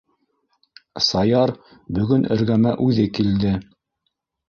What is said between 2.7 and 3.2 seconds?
үҙе